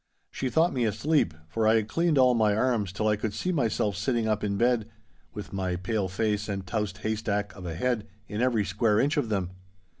[0.31, 3.51] She thought me asleep, for I had cleaned all my arms till I could see
[3.51, 4.89] myself sitting up in bed,
[5.31, 9.29] with my pale face and towsed haystack of a head, in every square inch of
[9.29, 9.51] them.